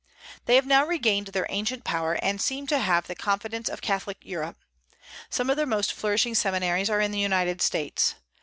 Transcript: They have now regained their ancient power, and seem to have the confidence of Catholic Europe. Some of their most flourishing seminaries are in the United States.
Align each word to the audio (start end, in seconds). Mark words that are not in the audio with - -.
They 0.45 0.55
have 0.55 0.65
now 0.65 0.83
regained 0.83 1.27
their 1.27 1.45
ancient 1.51 1.83
power, 1.83 2.13
and 2.23 2.41
seem 2.41 2.65
to 2.65 2.79
have 2.79 3.05
the 3.05 3.13
confidence 3.13 3.69
of 3.69 3.83
Catholic 3.83 4.17
Europe. 4.21 4.57
Some 5.29 5.47
of 5.51 5.57
their 5.57 5.67
most 5.67 5.93
flourishing 5.93 6.33
seminaries 6.33 6.89
are 6.89 7.01
in 7.01 7.11
the 7.11 7.19
United 7.19 7.61
States. 7.61 8.15